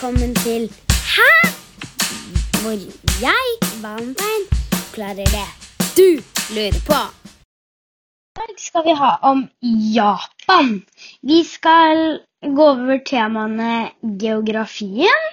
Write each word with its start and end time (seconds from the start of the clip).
velkommen 0.00 0.34
til 0.34 0.62
Hæ? 1.14 1.32
Hvor 2.62 2.76
jeg, 3.26 3.46
Valentine, 3.82 4.46
klarer 4.94 5.14
det 5.36 5.48
du 5.96 6.08
lurer 6.54 6.80
på. 6.86 7.00
I 8.30 8.40
dag 8.40 8.54
skal 8.58 8.84
vi 8.84 8.94
ha 9.02 9.10
om 9.22 9.48
Japan. 9.96 10.86
Vi 11.22 11.44
skal 11.44 12.20
gå 12.56 12.68
over 12.68 12.98
temaene 13.06 13.90
geografien, 14.24 15.28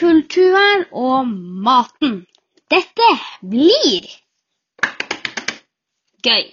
kulturen 0.00 0.88
og 0.92 1.28
maten. 1.68 2.26
Dette 2.70 3.12
blir 3.40 4.08
gøy. 6.24 6.46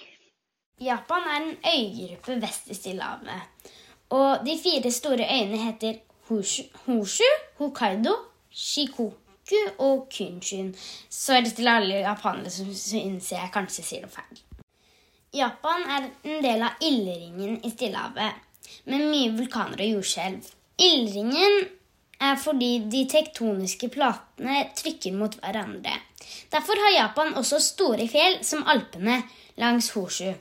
Japan 0.82 1.30
er 1.32 1.38
en 1.41 1.54
øygruppe 1.77 2.41
vest 2.41 2.68
i 2.68 2.74
Stillehavet. 2.74 3.70
Og 4.10 4.46
de 4.46 4.60
fire 4.63 4.91
store 4.91 5.32
øyene 5.32 5.58
heter 5.58 6.02
Hoshu, 6.27 7.30
Hokkaido, 7.58 8.16
Shikoku 8.52 9.59
og 9.77 10.08
Kunshin. 10.13 10.73
Sorry 11.09 11.52
til 11.52 11.68
alle 11.68 12.02
japanere 12.05 12.52
som 12.54 12.72
syns 12.73 13.32
jeg 13.34 13.52
kanskje 13.54 13.84
sier 13.84 14.05
noe 14.05 14.13
feil. 14.13 14.41
Japan 15.34 15.88
er 15.90 16.09
en 16.30 16.44
del 16.46 16.62
av 16.62 16.82
ildringen 16.86 17.58
i 17.66 17.72
Stillehavet, 17.73 18.41
med 18.86 19.08
mye 19.09 19.32
vulkaner 19.34 19.82
og 19.82 19.96
jordskjelv. 19.98 20.51
Ildringen 20.77 21.63
er 22.24 22.38
fordi 22.40 22.71
de 22.91 23.04
tektoniske 23.10 23.90
platene 23.94 24.68
trykker 24.77 25.16
mot 25.18 25.34
hverandre. 25.41 25.96
Derfor 26.54 26.79
har 26.85 26.96
Japan 26.96 27.34
også 27.40 27.60
store 27.60 28.07
fjell, 28.07 28.40
som 28.46 28.63
Alpene 28.70 29.24
langs 29.60 29.90
Hoshu. 29.96 30.32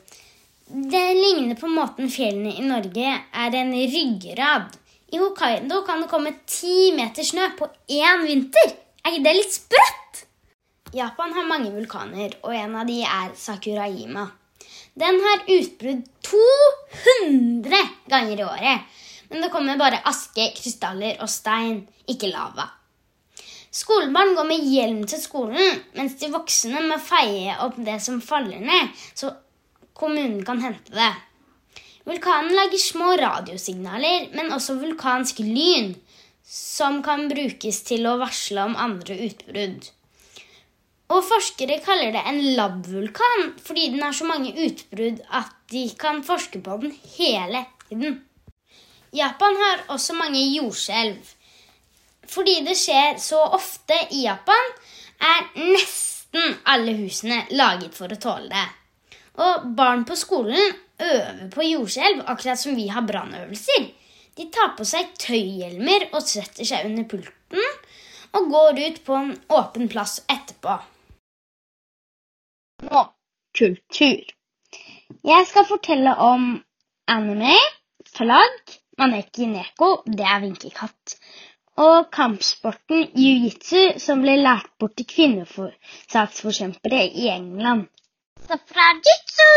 Det 0.73 1.07
ligner 1.17 1.59
på 1.59 1.69
måten 1.69 2.13
fjellene 2.13 2.55
i 2.57 2.65
Norge 2.65 3.17
er 3.17 3.57
en 3.59 3.73
ryggrad. 3.75 4.77
I 5.13 5.19
Hokkaido 5.21 5.83
kan 5.85 6.01
det 6.01 6.09
komme 6.09 6.33
ti 6.49 6.93
meter 6.97 7.27
snø 7.27 7.51
på 7.59 7.69
én 7.93 8.23
vinter. 8.25 8.71
Er 9.05 9.13
ikke 9.13 9.27
det 9.27 9.35
litt 9.37 9.57
sprøtt? 9.59 10.23
Japan 10.97 11.35
har 11.37 11.49
mange 11.49 11.73
vulkaner, 11.73 12.39
og 12.45 12.55
en 12.57 12.77
av 12.81 12.89
de 12.89 13.03
er 13.05 13.35
Sakurajima. 13.37 14.25
Den 14.97 15.21
har 15.25 15.45
utbrudd 15.53 16.05
200 16.29 17.81
ganger 18.13 18.41
i 18.41 18.47
året. 18.47 19.03
Men 19.29 19.45
det 19.45 19.51
kommer 19.53 19.81
bare 19.81 20.01
aske, 20.09 20.51
krystaller 20.57 21.21
og 21.25 21.29
stein, 21.33 21.83
ikke 22.09 22.33
lava. 22.33 22.71
Skolebarn 23.73 24.35
går 24.37 24.49
med 24.49 24.65
hjelm 24.69 25.05
til 25.09 25.21
skolen, 25.21 25.79
mens 25.97 26.19
de 26.21 26.29
voksne 26.33 26.85
må 26.89 26.99
feie 27.01 27.57
opp 27.65 27.79
det 27.81 27.99
som 28.05 28.21
faller 28.21 28.61
ned, 28.61 28.93
så 29.17 29.33
kommunen 29.97 30.43
kan 30.45 30.61
hente 30.61 30.93
det. 30.93 31.13
Vulkanen 32.09 32.55
lager 32.57 32.81
små 32.83 33.13
radiosignaler, 33.21 34.29
men 34.35 34.53
også 34.55 34.79
vulkansk 34.81 35.39
lyn, 35.47 35.93
som 36.43 37.01
kan 37.07 37.29
brukes 37.31 37.83
til 37.87 38.07
å 38.11 38.19
varsle 38.21 38.65
om 38.67 38.79
andre 38.79 39.19
utbrudd. 39.29 39.87
Og 41.13 41.21
forskere 41.29 41.79
kaller 41.85 42.15
det 42.15 42.23
en 42.29 42.41
labvulkan 42.57 43.51
fordi 43.61 43.91
den 43.93 44.03
har 44.03 44.15
så 44.17 44.25
mange 44.25 44.55
utbrudd 44.65 45.21
at 45.29 45.51
de 45.73 45.85
kan 45.99 46.23
forske 46.25 46.63
på 46.65 46.79
den 46.83 46.95
hele 47.17 47.67
tiden. 47.89 48.23
Japan 49.13 49.59
har 49.61 49.83
også 49.93 50.17
mange 50.17 50.41
jordskjelv. 50.41 51.21
Fordi 52.33 52.63
det 52.65 52.79
skjer 52.81 53.19
så 53.21 53.43
ofte 53.59 53.99
i 54.17 54.23
Japan, 54.25 54.71
er 55.21 55.51
nesten 55.59 56.57
alle 56.65 56.95
husene 56.97 57.43
laget 57.53 57.93
for 57.99 58.13
å 58.13 58.19
tåle 58.21 58.49
det. 58.49 58.69
Og 59.43 59.67
barn 59.77 60.07
på 60.09 60.17
skolen 60.17 60.73
øver 61.03 61.49
på 61.55 61.67
jordskjelv, 61.67 62.25
akkurat 62.27 62.61
som 62.61 62.77
vi 62.79 62.89
har 62.93 63.07
brannøvelser. 63.09 63.89
De 64.39 64.49
tar 64.53 64.75
på 64.79 64.87
seg 64.89 65.11
tøyhjelmer 65.21 66.09
og 66.13 66.23
setter 66.25 66.65
seg 66.69 66.87
under 66.89 67.09
pulten 67.09 67.67
og 68.33 68.47
går 68.53 68.79
ut 68.87 69.03
på 69.05 69.17
en 69.19 69.35
åpen 69.53 69.91
plass 69.93 70.21
etterpå. 70.33 70.79
Nå 72.89 73.03
kultur. 73.59 74.23
Jeg 75.29 75.47
skal 75.47 75.67
fortelle 75.69 76.15
om 76.25 76.47
anime, 77.13 77.57
flagg, 78.17 78.77
maneki 78.99 79.49
neko, 79.51 79.91
det 80.07 80.25
er 80.25 80.41
vinkekatt, 80.47 81.17
og 81.83 82.09
kampsporten 82.17 83.07
jiu-jitsu, 83.17 83.99
som 84.07 84.25
ble 84.25 84.39
lært 84.41 84.73
bort 84.81 84.97
til 84.99 85.09
kvinnesaksforkjempere 85.13 87.05
i 87.25 87.31
England. 87.37 87.89
Safrajitsu! 88.49 89.51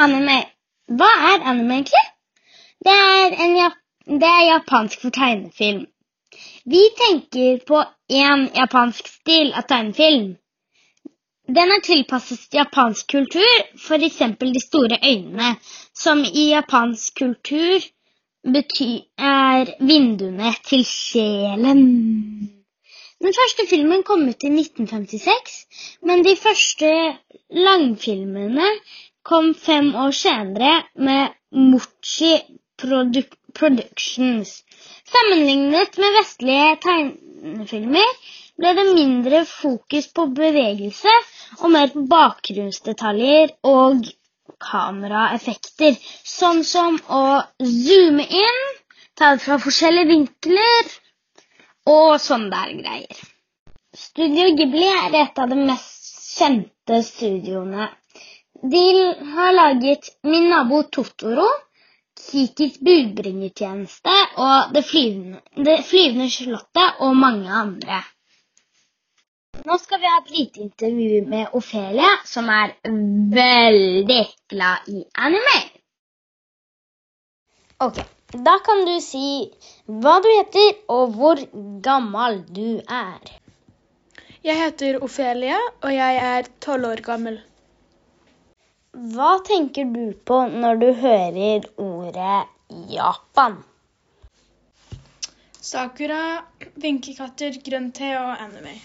Anime. 0.00 0.38
Hva 0.90 1.10
er 1.30 1.46
anime 1.52 1.80
egentlig? 1.80 2.06
Det 2.84 2.92
er, 2.96 3.34
en, 3.44 3.56
det 4.20 4.28
er 4.28 4.44
japansk 4.48 5.02
for 5.02 5.14
tegnefilm. 5.14 5.82
Vi 6.64 6.82
tenker 7.00 7.58
på 7.68 7.82
én 8.22 8.46
japansk 8.56 9.08
stil 9.08 9.52
av 9.52 9.66
tegnefilm. 9.72 10.30
Den 11.50 11.72
er 11.74 11.82
tilpasset 11.82 12.54
japansk 12.54 13.08
kultur, 13.10 13.62
f.eks. 13.76 14.20
de 14.40 14.62
store 14.62 14.98
øynene, 15.02 15.56
som 15.94 16.22
i 16.24 16.50
japansk 16.52 17.18
kultur 17.18 17.88
betyr, 18.54 19.02
er 19.18 19.74
vinduene 19.80 20.54
til 20.68 20.84
sjelen. 20.86 22.59
Den 23.20 23.34
første 23.36 23.66
filmen 23.68 24.02
kom 24.08 24.22
ut 24.28 24.44
i 24.46 24.48
1956, 24.48 25.56
men 26.08 26.22
de 26.24 26.32
første 26.40 26.90
langfilmene 27.52 28.68
kom 29.28 29.50
fem 29.64 29.90
år 30.04 30.14
senere 30.16 30.70
med 31.08 31.34
Mochi 31.52 32.30
Produ 32.80 33.20
Productions. 33.58 34.54
Sammenlignet 35.12 35.98
med 36.00 36.16
vestlige 36.16 36.70
tegnefilmer 36.86 38.14
ble 38.60 38.72
det 38.78 38.86
mindre 38.88 39.42
fokus 39.50 40.08
på 40.16 40.26
bevegelse 40.40 41.12
og 41.58 41.68
mer 41.76 41.92
på 41.92 42.06
bakgrunnsdetaljer 42.14 43.52
og 43.68 44.08
kameraeffekter, 44.64 46.00
sånn 46.24 46.64
som 46.64 46.96
å 47.20 47.22
zoome 47.60 48.24
inn, 48.24 48.64
ta 49.12 49.34
det 49.36 49.44
fra 49.44 49.60
forskjellige 49.60 50.12
vinkler 50.14 50.92
og 51.94 52.20
sånne 52.22 52.50
der 52.54 52.74
greier. 52.82 53.22
Studio 53.96 54.52
Ghibli 54.58 54.86
er 54.86 55.16
et 55.24 55.40
av 55.42 55.50
de 55.50 55.58
mest 55.58 56.12
kjente 56.36 57.00
studioene. 57.06 57.88
De 58.74 58.84
har 59.34 59.52
laget 59.56 60.10
Min 60.22 60.48
nabo 60.52 60.82
Totoro, 60.92 61.48
Kikis 62.20 62.78
budbringertjeneste 62.84 64.16
og 64.44 64.74
Det 64.74 64.84
flyvende, 64.84 65.40
det 65.56 65.78
flyvende 65.88 66.28
slottet 66.30 67.00
og 67.00 67.16
mange 67.16 67.50
andre. 67.62 68.02
Nå 69.66 69.76
skal 69.80 70.00
vi 70.00 70.08
ha 70.08 70.20
et 70.20 70.30
lite 70.36 70.60
intervju 70.64 71.24
med 71.28 71.56
Ofelia, 71.58 72.10
som 72.24 72.48
er 72.48 72.76
veldig 73.34 74.22
glad 74.52 74.88
i 74.88 75.02
anime. 75.26 75.58
Ok, 77.80 78.00
da 78.32 78.58
kan 78.62 78.84
du 78.86 79.00
si 79.02 79.50
hva 79.86 80.18
du 80.22 80.28
heter 80.30 80.76
og 80.94 81.16
hvor 81.18 81.40
gammel 81.82 82.42
du 82.46 82.78
er. 82.86 83.32
Jeg 84.44 84.56
heter 84.56 85.02
Ofelia, 85.04 85.58
og 85.82 85.90
jeg 85.92 86.20
er 86.26 86.46
tolv 86.64 86.86
år 86.92 87.02
gammel. 87.04 87.40
Hva 88.94 89.32
tenker 89.46 89.90
du 89.90 90.14
på 90.14 90.38
når 90.46 90.78
du 90.80 90.86
hører 91.02 91.66
ordet 91.76 92.46
Japan? 92.94 93.58
Sakura, 95.60 96.22
vinkekatter, 96.80 97.60
grønn 97.66 97.90
te 97.92 98.14
og 98.16 98.32
anime. 98.46 98.78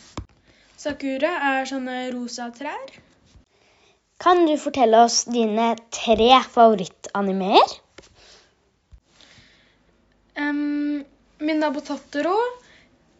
Sakura 0.77 1.31
er 1.53 1.69
sånne 1.69 2.01
rosa 2.17 2.49
trær. 2.53 2.97
Kan 4.19 4.45
du 4.49 4.57
fortelle 4.59 5.05
oss 5.05 5.23
dine 5.29 5.75
tre 5.93 6.33
favorittanimeer? 6.51 7.79
Um, 10.39 11.05
min 11.39 11.59
nabo 11.59 11.79
Totoro. 11.79 12.35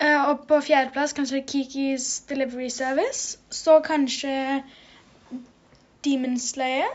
Uh, 0.04 0.30
og 0.30 0.48
på 0.48 0.60
fjerdeplass 0.62 1.14
kanskje 1.16 1.44
Kikis 1.48 2.20
Delivery 2.30 2.70
Service. 2.70 3.40
Så 3.50 3.80
kanskje 3.80 4.64
Demon 6.06 6.40
Slayer. 6.40 6.92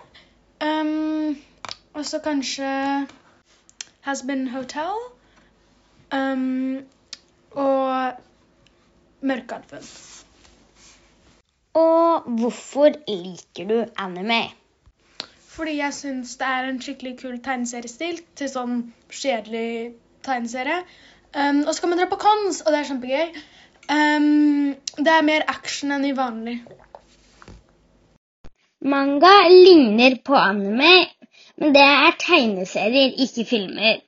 Um, 0.61 1.39
og 1.95 2.05
så 2.07 2.19
kanskje 2.19 3.07
Hasbin 4.01 4.49
Hotel. 4.49 4.97
Um, 6.13 6.85
og 7.51 8.13
Mørkealfen. 9.21 9.85
Og 11.75 12.23
hvorfor 12.23 12.93
liker 13.09 13.69
du 13.69 13.85
anime? 13.97 14.43
Fordi 15.51 15.77
jeg 15.77 15.95
syns 15.95 16.37
det 16.37 16.47
er 16.47 16.69
en 16.69 16.81
skikkelig 16.83 17.17
kul 17.21 17.37
tegneseriestil 17.45 18.21
til 18.39 18.51
sånn 18.51 18.79
kjedelig 19.13 19.93
tegneserie. 20.31 20.83
Um, 21.35 21.65
og 21.67 21.75
så 21.75 21.83
kan 21.83 21.93
man 21.93 22.01
dra 22.01 22.09
på 22.11 22.19
cons, 22.21 22.63
og 22.65 22.73
det 22.73 22.81
er 22.81 22.89
kjempegøy. 22.89 23.41
Um, 23.91 24.77
det 24.99 25.13
er 25.15 25.27
mer 25.27 25.47
action 25.51 25.95
enn 25.95 26.07
i 26.09 26.15
vanlig. 26.17 26.61
Manga 28.81 29.35
ligner 29.53 30.17
på 30.25 30.37
anime, 30.39 30.95
men 31.61 31.75
det 31.77 31.85
er 31.85 32.17
tegneserier, 32.23 33.13
ikke 33.27 33.45
filmer. 33.45 34.01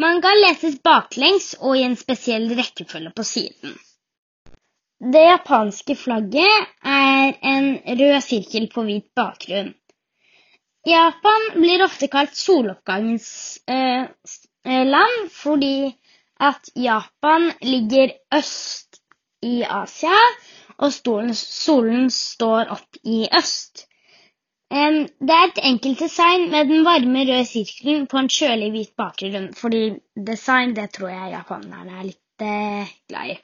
Manga 0.00 0.32
leses 0.36 0.78
baklengs 0.84 1.54
og 1.60 1.76
i 1.76 1.84
en 1.84 1.96
spesiell 1.96 2.48
rekkefølge 2.56 3.12
på 3.16 3.24
siden. 3.24 3.76
Det 4.96 5.22
japanske 5.26 5.96
flagget 6.00 6.68
er 6.88 7.34
en 7.44 7.66
rød 8.00 8.20
sirkel 8.24 8.70
på 8.72 8.84
hvit 8.88 9.06
bakgrunn. 9.16 9.74
Japan 10.86 11.48
blir 11.56 11.84
ofte 11.84 12.08
kalt 12.08 12.36
soloppgangens 12.38 13.28
eh, 13.68 14.06
land 14.66 15.30
fordi 15.30 15.94
at 16.40 16.70
Japan 16.76 17.52
ligger 17.62 18.10
øst 18.34 19.00
i 19.42 19.62
Asia, 19.62 20.20
og 20.78 20.92
stolen, 20.92 21.34
solen 21.34 22.10
står 22.10 22.72
opp 22.76 22.98
i 23.04 23.26
øst. 23.38 23.86
Det 24.70 25.34
er 25.36 25.44
et 25.46 25.60
enkelt 25.62 26.00
design 26.00 26.50
med 26.50 26.68
den 26.68 26.84
varme 26.84 27.24
røde 27.28 27.44
sirkelen 27.48 28.06
på 28.10 28.18
en 28.18 28.28
kjølig 28.28 28.70
hvit 28.74 28.94
bakgrunn, 28.98 29.52
fordi 29.54 29.82
design 30.26 30.74
det 30.76 30.90
tror 30.96 31.08
jeg 31.08 31.34
japanerne 31.36 32.00
er 32.00 32.08
litt 32.08 32.44
eh, 32.44 32.94
glad 33.08 33.34
i. 33.34 33.36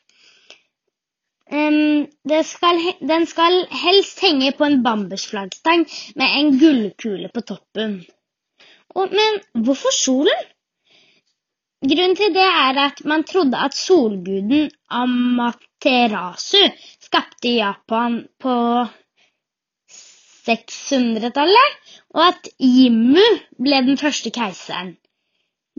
Skal, 2.49 2.81
den 3.09 3.27
skal 3.27 3.67
helst 3.85 4.21
henge 4.25 4.53
på 4.59 4.65
en 4.65 4.83
bambusflaggstang 4.83 5.87
med 6.17 6.37
en 6.41 6.59
gullkule 6.59 7.31
på 7.35 7.41
toppen. 7.41 8.01
Men 8.95 9.41
hvorfor 9.65 9.95
solen? 9.97 10.49
Grunnen 11.83 12.13
til 12.15 12.31
det 12.31 12.45
er 12.47 12.77
at 12.79 13.01
man 13.11 13.25
trodde 13.27 13.59
at 13.59 13.75
solguden 13.75 14.71
Amaterasu 14.91 16.61
skapte 17.03 17.49
Japan 17.57 18.29
på 18.39 18.55
600-tallet, 20.47 21.73
og 22.15 22.23
at 22.29 22.49
Jimmu 22.63 23.27
ble 23.67 23.81
den 23.89 23.99
første 23.99 24.31
keiseren. 24.31 24.95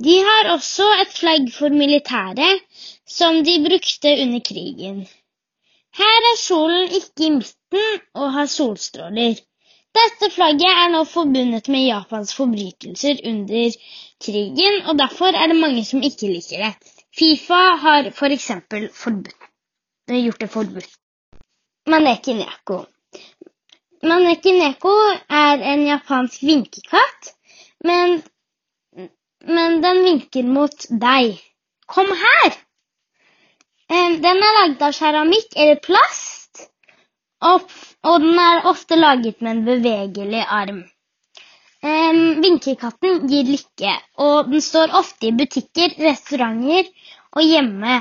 De 0.03 0.17
har 0.27 0.51
også 0.51 0.89
et 1.05 1.15
flagg 1.15 1.47
for 1.55 1.69
militæret, 1.69 2.61
som 3.07 3.39
de 3.47 3.55
brukte 3.69 4.13
under 4.25 4.43
krigen. 4.51 4.99
Her 5.97 6.19
er 6.33 6.37
solen 6.41 6.87
ikke 6.99 7.27
i 7.27 7.33
midten 7.39 8.01
og 8.13 8.31
har 8.33 8.45
solstråler. 8.51 9.39
Dette 9.93 10.29
flagget 10.33 10.69
er 10.83 10.89
nå 10.93 11.03
forbundet 11.05 11.69
med 11.69 11.85
Japans 11.85 12.33
forbrytelser 12.35 13.21
under 13.29 13.75
krigen, 14.25 14.81
og 14.89 14.97
derfor 14.97 15.37
er 15.37 15.51
det 15.51 15.59
mange 15.59 15.85
som 15.85 16.01
ikke 16.01 16.31
liker 16.33 16.65
det. 16.65 16.73
Fifa 17.13 17.61
har 17.85 18.09
f.eks. 18.09 18.51
forbudt 18.97 19.49
gjort 20.07 20.39
det 20.41 20.49
forbudt. 20.49 20.89
Maneki 21.87 22.33
neko. 22.33 22.85
Maneki 24.03 24.51
neko 24.57 24.93
er 25.29 25.63
en 25.73 25.85
japansk 25.87 26.43
vinkekatt, 26.43 27.33
men, 27.83 28.21
men 29.47 29.81
den 29.83 30.03
vinker 30.03 30.43
mot 30.43 30.87
deg. 30.89 31.37
Kom 31.87 32.09
her! 32.25 32.55
Den 33.93 34.25
er 34.25 34.55
laget 34.57 34.81
av 34.81 34.93
keramikk 34.97 35.53
eller 35.55 35.79
plast, 35.83 36.42
og, 37.51 37.61
den 38.23 38.39
er 38.39 38.65
ofte 38.71 38.95
laget 38.99 39.41
med 39.41 39.51
en 39.51 39.65
bevegelig 39.67 40.43
arm. 40.59 40.83
Vinkekatten 41.83 43.27
gir 43.27 43.43
lykke, 43.49 43.93
og 44.25 44.51
den 44.51 44.61
står 44.63 44.93
ofte 44.99 45.27
i 45.27 45.33
butikker, 45.39 45.89
restauranter 46.05 46.83
og 47.35 47.41
hjemme. 47.43 47.97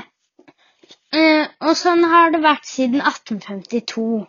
Eh, 1.13 1.45
Og 1.61 1.75
sånn 1.77 2.03
har 2.13 2.31
det 2.33 2.41
vært 2.45 2.65
siden 2.65 3.01
1852. 3.01 4.25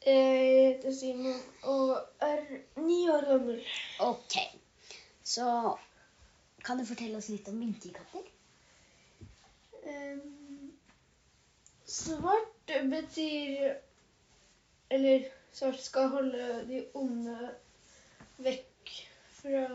Jeg 0.06 0.42
heter 0.52 0.94
Simon 0.94 1.40
og 1.64 1.96
er 2.22 2.42
ni 2.78 3.00
år 3.10 3.26
gammel. 3.30 3.62
Ok. 4.00 4.36
Så 5.24 5.48
kan 6.66 6.78
du 6.78 6.86
fortelle 6.86 7.18
oss 7.18 7.32
litt 7.32 7.48
om 7.50 7.58
minkekatter? 7.62 8.28
Um, 9.86 10.74
svart 11.86 12.72
betyr 12.90 13.76
Eller 14.90 15.28
svart 15.54 15.82
skal 15.82 16.10
holde 16.14 16.48
de 16.70 16.84
onde 16.98 17.52
vekk 18.46 18.94
fra 19.40 19.66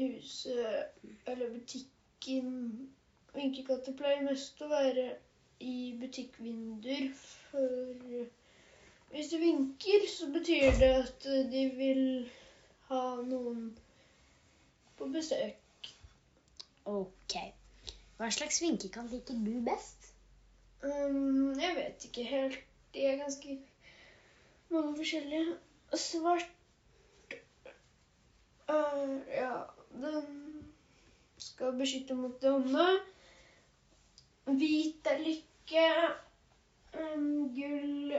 huset 0.00 1.06
eller 1.26 1.52
butikken. 1.52 2.52
Vinkekatter 3.34 3.96
pleier 3.96 4.24
mest 4.26 4.60
å 4.62 4.68
være 4.68 5.06
i 5.62 5.94
butikkvinduer, 6.00 7.08
for 7.50 8.26
hvis 9.12 9.28
de 9.28 9.38
vinker, 9.38 10.06
så 10.08 10.28
betyr 10.32 10.78
det 10.80 10.92
at 10.98 11.26
de 11.52 11.64
vil 11.76 12.04
ha 12.88 13.02
noen 13.28 13.66
på 14.98 15.08
besøk. 15.12 15.90
Ok. 16.88 17.36
Hva 18.16 18.30
slags 18.32 18.62
vinkekant 18.62 19.12
liker 19.12 19.38
du 19.44 19.54
best? 19.66 20.12
Um, 20.82 21.52
jeg 21.60 21.76
vet 21.76 22.06
ikke 22.08 22.24
helt. 22.26 22.58
De 22.94 23.04
er 23.06 23.20
ganske 23.20 23.58
mange 24.72 24.96
forskjellige. 24.96 25.58
Svart 25.94 26.48
uh, 28.68 29.16
Ja, 29.28 29.52
den 29.92 30.64
skal 31.38 31.72
beskytte 31.78 32.14
mot 32.14 32.42
det 32.42 32.52
onde. 32.52 32.86
Hvit 34.44 35.06
er 35.06 35.18
lykke. 35.18 35.88
Um, 36.92 37.54
gull 37.56 38.12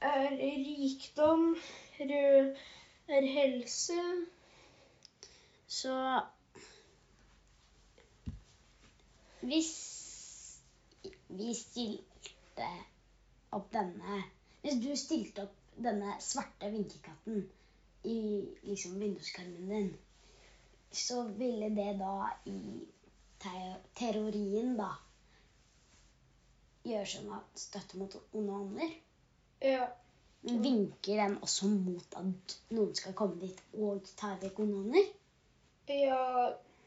er 0.00 0.30
rikdom. 0.40 1.56
Rød 2.00 2.56
er 3.08 3.26
helse. 3.32 4.00
Så 5.66 6.20
hvis 9.40 9.72
vi 11.28 11.54
stilte 11.54 12.68
opp 13.52 13.72
denne 13.72 14.22
Hvis 14.62 14.78
du 14.80 14.94
stilte 14.96 15.42
opp 15.44 15.56
denne 15.84 16.14
svarte 16.22 16.70
vinkekatten 16.72 17.42
i 18.04 18.18
liksom 18.62 18.94
vinduskarmen 19.00 19.68
din, 19.68 19.90
så 20.96 21.22
ville 21.38 21.70
det 21.74 21.96
da 22.00 22.28
i 22.50 22.58
te 23.42 23.54
teorien 23.98 24.74
da 24.78 24.90
gjøre 26.84 27.08
sånn 27.08 27.32
at 27.36 27.60
støtte 27.60 28.00
mot 28.00 28.16
onde 28.32 28.58
ånder? 28.60 28.94
Ja. 29.64 29.88
Men 30.44 30.60
vinker 30.64 31.22
den 31.22 31.38
også 31.44 31.70
mot 31.72 32.18
at 32.20 32.56
noen 32.76 32.92
skal 32.98 33.16
komme 33.16 33.40
dit 33.40 33.60
og 33.80 34.04
ta 34.18 34.34
vekk 34.42 34.60
onde 34.66 34.82
ånder? 34.84 35.10
ja. 35.88 36.22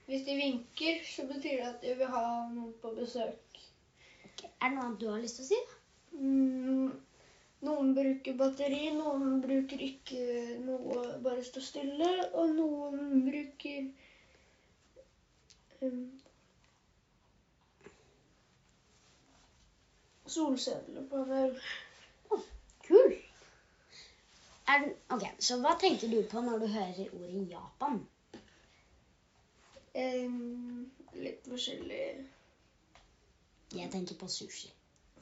Hvis 0.07 0.23
de 0.23 0.35
vinker, 0.39 1.01
så 1.03 1.25
betyr 1.27 1.57
det 1.57 1.63
at 1.67 1.81
de 1.83 1.93
vil 1.99 2.07
ha 2.07 2.27
noen 2.47 2.71
på 2.79 2.93
besøk. 2.95 3.57
Okay. 4.23 4.47
Er 4.61 4.69
det 4.69 4.77
noe 4.77 4.85
annet 4.85 5.01
du 5.01 5.09
har 5.09 5.19
lyst 5.19 5.41
til 5.41 5.43
å 5.43 5.47
si? 5.49 5.57
da? 5.67 5.73
Mm, 6.21 6.93
noen 7.65 7.93
bruker 7.97 8.37
batteri, 8.37 8.91
noen 8.93 9.41
bruker 9.41 9.81
ikke 9.81 10.21
noe, 10.65 11.05
bare 11.23 11.43
stå 11.45 11.63
stille, 11.63 12.09
og 12.33 12.53
noen 12.57 13.23
bruker 13.25 13.87
um, 15.81 16.03
solcellepanel. 20.27 21.57
Kult. 22.87 23.23
Er 24.67 24.79
den, 24.83 24.93
ok, 25.09 25.23
Så 25.39 25.57
hva 25.63 25.73
tenker 25.79 26.11
du 26.11 26.21
på 26.27 26.41
når 26.43 26.59
du 26.59 26.67
hører 26.67 27.11
ordet 27.15 27.43
Japan? 27.51 27.99
Um, 29.97 30.91
litt 31.17 31.47
forskjellig 31.49 32.01
Jeg 33.73 33.91
tenker 33.91 34.15
på 34.19 34.27
sushi. 34.29 34.69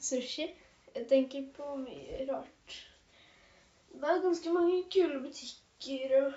sushi. 0.02 0.50
Jeg 0.96 1.08
tenker 1.10 1.48
på 1.56 1.76
mye 1.76 2.24
rart. 2.30 2.76
Det 3.92 4.08
er 4.12 4.22
ganske 4.24 4.52
mange 4.52 4.82
kule 4.92 5.20
butikker 5.24 6.14
og 6.22 6.32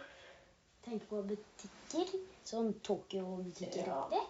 Tenk 0.83 1.03
på 1.09 1.21
butikker. 1.27 2.11
Sånn 2.47 2.69
Tokyo-butikker. 2.87 3.89
Ja. 4.13 4.21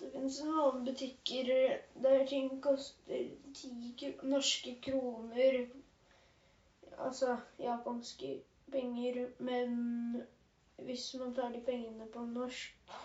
Det 0.00 0.08
finnes 0.10 0.38
noen 0.48 0.84
butikker 0.86 1.50
der 2.04 2.24
ting 2.26 2.48
koster 2.64 3.28
ti 3.58 3.70
norske 4.32 4.74
kroner. 4.86 5.58
Altså 6.96 7.36
japanske 7.62 8.32
penger. 8.72 9.20
Men 9.38 10.24
hvis 10.88 11.06
man 11.20 11.34
tar 11.36 11.52
de 11.54 11.60
pengene 11.68 12.08
på 12.16 12.24
norsk, 12.32 12.96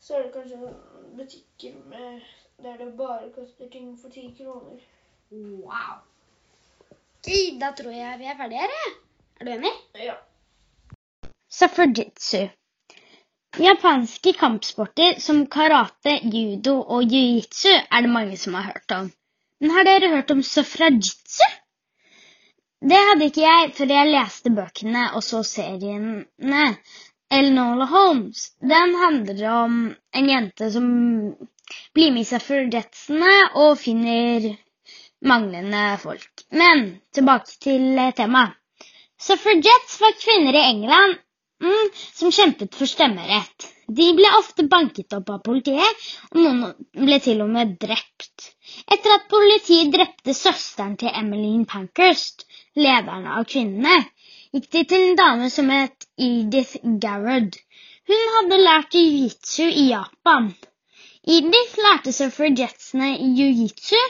så 0.00 0.18
er 0.18 0.26
det 0.26 0.34
kanskje 0.34 0.74
butikker 1.16 1.78
med, 1.94 2.28
der 2.62 2.76
det 2.82 2.92
bare 2.98 3.32
koster 3.38 3.70
ting 3.70 3.94
for 4.02 4.12
ti 4.12 4.26
kroner. 4.42 4.84
Wow. 5.34 5.94
Ok, 6.90 7.28
da 7.60 7.72
tror 7.74 7.94
jeg 7.94 8.18
vi 8.20 8.28
er 8.30 8.36
ferdige 8.38 8.66
her. 8.66 8.92
Er 9.40 9.48
du 9.48 9.50
enig? 9.54 9.72
Ja. 9.98 10.14
Suffragitsu. 11.50 12.44
Japanske 13.58 14.32
kampsporter 14.38 15.18
som 15.24 15.44
karate, 15.50 16.14
judo 16.36 16.76
og 16.82 17.10
jiu-jitsu 17.10 17.72
er 17.74 18.06
det 18.06 18.12
mange 18.14 18.38
som 18.38 18.54
har 18.58 18.68
hørt 18.68 18.94
om. 18.94 19.10
Men 19.60 19.74
har 19.74 19.86
dere 19.88 20.12
hørt 20.14 20.30
om 20.30 20.42
suffragitsu? 20.42 21.48
Det 22.84 23.00
hadde 23.08 23.30
ikke 23.30 23.42
jeg 23.46 23.72
før 23.74 23.94
jeg 23.96 24.12
leste 24.12 24.52
bøkene 24.54 25.04
og 25.14 25.24
så 25.26 25.42
seriene. 25.48 26.68
Enola 27.34 27.86
Holmes. 27.90 28.52
Den 28.60 28.94
handler 29.02 29.46
om 29.50 29.78
en 30.14 30.30
jente 30.30 30.70
som 30.70 30.86
blir 31.94 32.12
med 32.12 32.22
i 32.22 32.28
suffragettene 32.28 33.32
og 33.64 33.78
finner 33.80 34.52
manglende 35.24 35.84
folk. 36.02 36.44
Men 36.50 36.86
tilbake 37.14 37.58
til 37.66 38.00
temaet. 38.16 38.56
Suffragettes 39.24 40.00
var 40.02 40.16
kvinner 40.20 40.56
i 40.58 40.64
England 40.72 41.14
mm, 41.62 41.86
som 42.12 42.32
kjempet 42.34 42.74
for 42.76 42.90
stemmerett. 42.90 43.70
De 43.86 44.08
ble 44.16 44.28
ofte 44.38 44.64
banket 44.68 45.12
opp 45.16 45.30
av 45.32 45.42
politiet, 45.44 46.04
og 46.32 46.40
noen 46.40 47.04
ble 47.06 47.18
til 47.24 47.42
og 47.44 47.50
med 47.52 47.76
drept. 47.80 48.50
Etter 48.90 49.14
at 49.16 49.28
politiet 49.30 49.92
drepte 49.92 50.34
søsteren 50.36 50.96
til 51.00 51.12
Emmeline 51.12 51.68
Pankhurst, 51.68 52.46
lederen 52.80 53.28
av 53.28 53.44
kvinnene, 53.48 54.00
gikk 54.56 54.70
de 54.76 54.84
til 54.90 55.06
en 55.10 55.20
dame 55.20 55.50
som 55.52 55.70
het 55.72 56.08
Edith 56.16 56.80
Garrod. 57.04 57.56
Hun 58.08 58.24
hadde 58.36 58.62
lært 58.64 58.96
jiu-jitsu 58.96 59.68
i 59.68 59.88
Japan. 59.92 60.50
Edith 61.24 61.76
lærte 61.80 62.12
suffragettene 62.12 63.14
jiu-jitsu, 63.16 64.00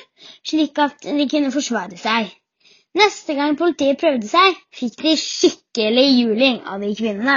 slik 0.42 0.78
at 0.82 1.04
de 1.06 1.26
kunne 1.30 1.52
forsvare 1.54 1.98
seg. 2.00 2.32
Neste 2.98 3.36
gang 3.38 3.54
politiet 3.58 4.00
prøvde 4.00 4.26
seg, 4.26 4.56
fikk 4.74 4.96
de 5.02 5.12
skikkelig 5.20 6.06
juling 6.10 6.58
av 6.66 6.82
de 6.82 6.90
kvinnene. 6.98 7.36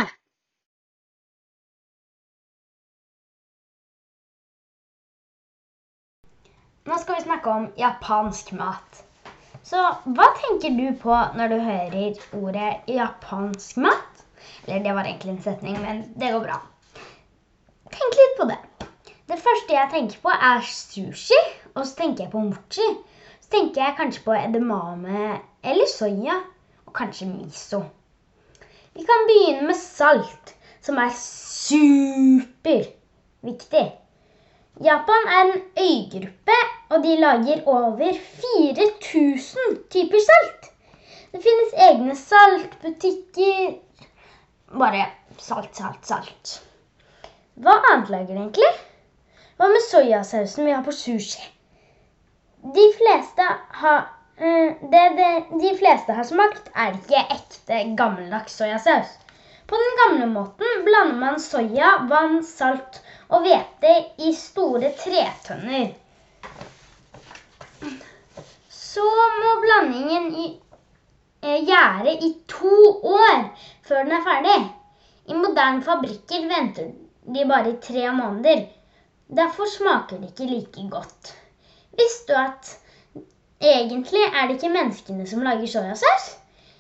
Nå 6.88 6.98
skal 7.04 7.20
vi 7.20 7.28
snakke 7.28 7.54
om 7.54 7.70
japansk 7.78 8.54
mat. 8.58 9.04
Så 9.68 9.84
hva 10.18 10.28
tenker 10.42 10.74
du 10.74 10.88
på 11.02 11.22
når 11.38 11.54
du 11.54 11.58
hører 11.68 12.22
ordet 12.42 12.70
japansk 12.98 13.78
mat? 13.86 14.26
Eller 14.66 14.82
det 14.86 14.98
var 14.98 15.06
egentlig 15.06 15.36
en 15.36 15.42
setning, 15.44 15.78
men 15.84 16.06
det 16.18 16.34
går 16.34 16.48
bra. 16.48 16.62
Tenk 17.94 18.22
litt 18.22 18.38
på 18.42 18.50
det. 18.54 18.62
Det 19.28 19.36
første 19.44 19.74
jeg 19.76 19.90
tenker 19.92 20.20
på, 20.24 20.30
er 20.32 20.62
sushi, 20.64 21.40
og 21.76 21.82
så 21.86 21.96
tenker 21.98 22.24
jeg 22.24 22.32
på 22.32 22.40
mochi. 22.46 22.88
Så 23.42 23.48
tenker 23.52 23.82
jeg 23.84 23.98
kanskje 23.98 24.24
på 24.24 24.34
edamame 24.40 25.24
eller 25.64 25.88
soya, 25.92 26.38
og 26.86 26.94
kanskje 26.96 27.28
miso. 27.28 27.80
Vi 28.96 29.02
kan 29.10 29.28
begynne 29.28 29.68
med 29.68 29.78
salt, 29.82 30.56
som 30.82 30.96
er 31.04 31.12
superviktig. 31.20 32.68
Japan 34.88 35.24
er 35.36 35.44
en 35.44 35.62
øygruppe, 35.90 36.58
og 36.90 37.04
de 37.04 37.20
lager 37.20 37.68
over 37.68 38.14
4000 38.42 39.78
typer 39.92 40.22
salt. 40.32 40.64
Det 41.32 41.40
finnes 41.44 41.74
egne 41.90 42.16
saltbutikker. 42.16 43.76
Bare 44.80 45.06
salt, 45.38 45.76
salt, 45.76 46.04
salt. 46.08 46.62
Hva 47.60 47.76
annet 47.92 48.10
lager 48.14 48.34
de 48.34 48.40
egentlig? 48.46 48.72
Hva 49.58 49.68
med 49.74 49.82
soyasausen 49.82 50.66
vi 50.66 50.72
har 50.72 50.84
på 50.86 50.92
sushi? 50.94 51.46
De 52.76 52.84
fleste 52.98 53.46
har 53.82 54.04
eh, 54.38 54.76
det, 54.92 55.06
det 55.18 55.30
de 55.64 55.72
fleste 55.80 56.14
har 56.14 56.28
smakt, 56.30 56.70
er 56.76 56.94
ikke 56.94 57.24
ekte 57.38 57.80
gammeldags 57.98 58.58
soyasaus. 58.60 59.16
På 59.68 59.80
den 59.82 59.98
gamle 60.02 60.28
måten 60.36 60.84
blander 60.86 61.18
man 61.24 61.42
soya, 61.42 61.90
vann, 62.12 62.44
salt 62.46 63.02
og 63.34 63.48
hvete 63.48 63.96
i 64.30 64.36
store 64.38 64.94
tretønner. 65.02 65.90
Så 68.70 69.10
må 69.42 69.58
blandingen 69.66 70.32
i, 70.46 70.48
eh, 71.42 71.60
gjære 71.66 72.14
i 72.30 72.34
to 72.48 72.78
år 73.18 73.50
før 73.90 74.06
den 74.06 74.20
er 74.22 74.26
ferdig. 74.30 74.58
I 75.28 75.34
moderne 75.34 75.82
fabrikker 75.82 76.46
venter 76.54 76.94
de 77.26 77.46
bare 77.50 77.74
i 77.74 77.80
tre 77.82 78.12
måneder. 78.14 78.68
Derfor 79.28 79.66
smaker 79.66 80.22
det 80.22 80.30
ikke 80.32 80.46
like 80.48 80.84
godt. 80.90 81.34
Visste 82.00 82.34
du 82.34 82.38
at 82.40 82.70
egentlig 83.60 84.22
er 84.24 84.48
det 84.48 84.56
ikke 84.56 84.70
menneskene 84.72 85.28
som 85.28 85.42
lager 85.44 85.68
soyasaus? 85.68 86.28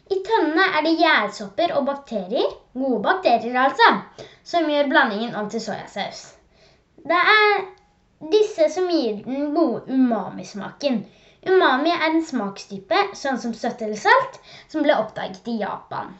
I 0.07 0.21
tønnene 0.23 0.67
er 0.77 0.85
det 0.85 0.93
gjærsopper 1.01 1.73
og 1.75 1.85
bakterier, 1.89 2.53
gode 2.73 3.01
bakterier 3.03 3.57
altså, 3.59 3.89
som 4.43 4.69
gjør 4.71 4.87
blandingen 4.93 5.35
om 5.35 5.49
til 5.51 5.61
soyasaus. 5.61 6.21
Det 7.03 7.19
er 7.33 7.65
disse 8.31 8.69
som 8.73 8.87
gir 8.87 9.19
den 9.25 9.51
gode 9.55 9.83
umami-smaken. 9.91 11.01
Umami 11.47 11.91
er 11.91 12.07
en 12.13 12.23
smakstype, 12.29 13.01
sånn 13.23 13.41
som 13.43 13.53
søtt 13.53 13.83
eller 13.83 13.99
salt, 13.99 14.39
som 14.71 14.87
ble 14.87 14.95
oppdaget 14.95 15.51
i 15.51 15.57
Japan. 15.65 16.15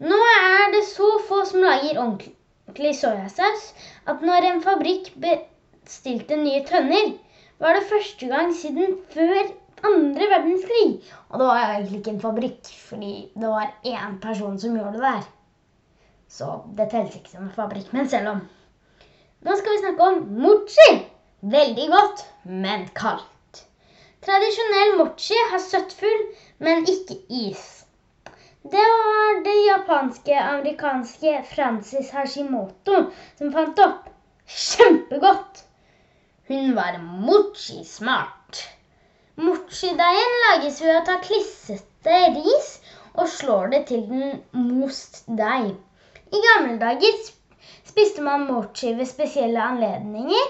Nå 0.00 0.22
er 0.38 0.72
det 0.72 0.86
så 0.88 1.10
få 1.28 1.44
som 1.52 1.60
lager 1.64 2.00
ordentlig 2.00 2.32
soyasaus 2.72 3.74
at 4.06 4.22
når 4.22 4.48
en 4.50 4.62
fabrikk 4.62 5.12
bestilte 5.20 6.36
nye 6.36 6.64
tønner, 6.64 7.14
var 7.60 7.74
det 7.74 7.88
første 7.90 8.26
gang 8.26 8.54
siden 8.54 8.96
før 9.12 9.52
andre 9.84 10.28
verdenskrig. 10.30 11.02
Og 11.28 11.38
det 11.38 11.46
var 11.46 11.74
egentlig 11.74 11.98
ikke 11.98 12.10
en 12.10 12.20
fabrikk, 12.20 12.66
fordi 12.88 13.30
det 13.34 13.48
var 13.48 13.74
én 13.84 14.20
person 14.20 14.58
som 14.58 14.76
gjorde 14.76 14.92
det 14.92 15.02
der. 15.02 15.22
Så 16.28 16.62
det 16.76 16.90
telles 16.90 17.14
ikke 17.16 17.30
som 17.30 17.44
en 17.44 17.54
fabrikk, 17.54 17.92
men 17.92 18.08
selv 18.08 18.28
om. 18.28 18.40
Nå 19.44 19.56
skal 19.56 19.72
vi 19.72 19.82
snakke 19.82 20.02
om 20.02 20.24
mochi. 20.40 20.90
Veldig 21.42 21.88
godt, 21.92 22.24
men 22.44 22.88
kaldt. 22.96 23.64
Tradisjonell 24.24 24.96
mochi 24.96 25.36
har 25.50 25.60
søtfull, 25.60 26.22
men 26.58 26.86
ikke 26.88 27.18
is. 27.28 27.73
Det 28.72 28.80
var 28.80 29.42
det 29.44 29.54
japanske-amerikanske 29.66 31.32
Francis 31.44 32.10
Hashimoto 32.16 32.94
som 33.36 33.50
fant 33.52 33.80
opp. 33.84 34.06
Kjempegodt! 34.48 35.60
Hun 36.48 36.70
var 36.78 36.96
mochi-smart. 37.02 38.62
Mochi-deigen 39.36 40.32
lages 40.46 40.80
ved 40.80 40.94
å 40.96 41.04
ta 41.10 41.18
klissete 41.26 42.16
ris 42.38 42.70
og 43.12 43.28
slår 43.34 43.68
det 43.74 43.82
til 43.92 44.08
den 44.08 44.32
most 44.70 45.20
deig. 45.28 45.76
I 46.32 46.42
gamle 46.46 46.78
dager 46.80 47.20
spiste 47.92 48.24
man 48.24 48.48
mochi 48.48 48.94
ved 48.96 49.12
spesielle 49.12 49.60
anledninger, 49.74 50.48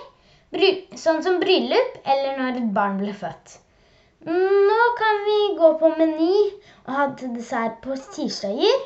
sånn 0.95 1.27
som 1.27 1.43
bryllup 1.43 1.99
eller 2.07 2.39
når 2.39 2.63
et 2.63 2.75
barn 2.79 3.03
ble 3.03 3.19
født. 3.25 3.59
Nå 4.25 4.83
kan 4.99 5.25
vi 5.25 5.39
gå 5.59 5.71
på 5.79 5.89
Meny 5.99 6.37
og 6.87 6.93
ha 6.97 7.07
til 7.19 7.35
dessert 7.37 7.81
på 7.85 7.97
tirsdager. 8.15 8.85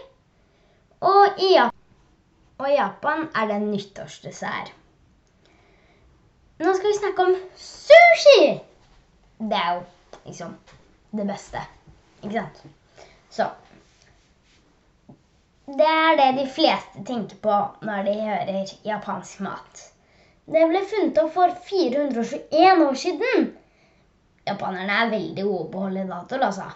Og 1.00 1.38
i 1.38 1.52
Japan, 1.54 1.84
og 2.58 2.72
Japan 2.72 3.28
er 3.34 3.46
det 3.52 3.58
nyttårsdessert. 3.62 4.72
Nå 6.58 6.72
skal 6.74 6.90
vi 6.90 6.96
snakke 6.98 7.26
om 7.28 7.36
sushi! 7.54 8.58
Det 9.38 9.60
er 9.60 9.76
jo 9.76 9.84
liksom 10.24 10.56
det 11.14 11.26
beste. 11.28 11.62
Ikke 12.22 12.34
sant? 12.40 12.64
Så 13.30 13.46
Det 15.68 15.86
er 15.86 16.16
det 16.18 16.28
de 16.40 16.48
fleste 16.50 17.04
tenker 17.06 17.36
på 17.44 17.60
når 17.86 18.02
de 18.08 18.16
hører 18.20 18.74
japansk 18.84 19.40
mat. 19.46 19.86
Det 20.48 20.66
ble 20.70 20.80
funnet 20.90 21.18
opp 21.22 21.34
for 21.34 21.54
421 21.70 22.84
år 22.88 22.94
siden. 23.06 23.50
Japanerne 24.48 25.00
er 25.04 25.12
veldig 25.12 25.44
gode 25.50 25.66
på 25.72 25.80
å 25.80 25.86
holde 25.86 26.06
datoer, 26.08 26.46
altså. 26.48 26.68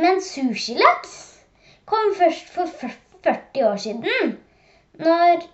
Men 0.00 0.22
sushilaks 0.24 1.16
kom 1.90 2.14
først 2.18 2.54
for 2.54 2.70
40 2.70 3.66
år 3.68 3.82
siden. 3.84 4.38
Når 5.04 5.44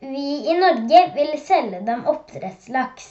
vi 0.00 0.50
i 0.50 0.54
Norge 0.60 0.98
ville 1.14 1.38
selge 1.40 1.80
dem 1.86 2.02
oppdrettslaks. 2.10 3.06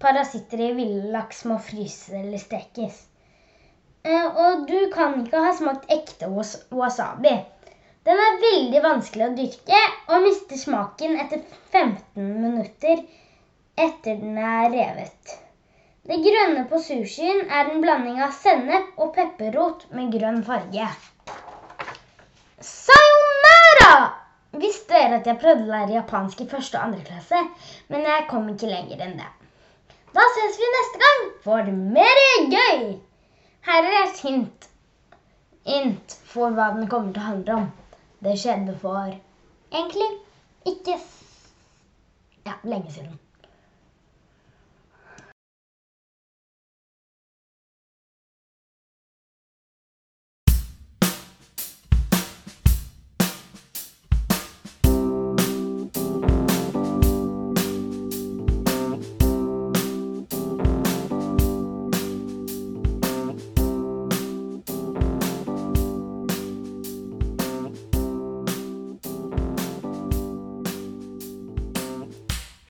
Parasitter 0.00 0.60
i 0.62 0.68
ville 0.76 1.10
laks 1.12 1.42
må 1.50 1.56
fryses 1.60 2.12
eller 2.20 2.38
stekes. 2.38 3.00
Eh, 4.06 4.38
og 4.44 4.62
du 4.68 4.78
kan 4.94 5.18
ikke 5.20 5.42
ha 5.44 5.50
smakt 5.56 5.90
ekte 5.92 6.30
wasabi. 6.30 7.34
Den 8.06 8.22
er 8.26 8.38
veldig 8.44 8.84
vanskelig 8.86 9.26
å 9.26 9.34
dyrke 9.36 9.82
og 10.08 10.24
mister 10.24 10.56
smaken 10.56 11.18
etter 11.20 11.42
15 11.74 12.30
minutter 12.46 13.02
etter 13.76 14.22
den 14.22 14.38
er 14.38 14.70
revet. 14.72 15.36
Det 16.10 16.16
grønne 16.24 16.64
på 16.66 16.78
sushien 16.82 17.44
er 17.54 17.68
en 17.70 17.82
blanding 17.84 18.16
av 18.24 18.32
sennep 18.34 18.96
og 18.98 19.12
pepperrot 19.14 19.84
med 19.94 20.08
grønn 20.10 20.40
farge. 20.42 20.88
Sayonara! 22.66 23.92
Visste 24.64 24.90
dere 24.96 25.20
at 25.20 25.30
jeg 25.30 25.38
prøvde 25.44 25.68
å 25.68 25.70
lære 25.70 25.94
japansk 26.00 26.42
i 26.42 26.48
første 26.50 26.80
og 26.80 26.88
andre 26.88 27.04
klasse, 27.06 27.44
men 27.94 28.08
jeg 28.08 28.26
kom 28.32 28.50
ikke 28.50 28.72
lenger 28.72 29.06
enn 29.06 29.14
det. 29.20 29.30
Da 30.10 30.26
ses 30.34 30.58
vi 30.58 30.72
neste 30.74 31.04
gang 31.04 31.24
for 31.46 31.72
mer 31.94 32.20
gøy! 32.56 32.84
Her 33.70 33.90
er 33.92 33.98
et 34.00 34.26
hint. 34.26 34.68
Int 35.78 36.18
for 36.34 36.50
hva 36.58 36.72
den 36.74 36.90
kommer 36.90 37.14
til 37.14 37.22
å 37.22 37.30
handle 37.30 37.62
om. 37.62 37.72
Det 38.26 38.34
skjedde 38.42 38.74
for 38.82 39.14
egentlig 39.70 40.10
ikke 40.74 40.98
ja, 40.98 42.58
lenge 42.66 42.90
siden. 42.90 43.20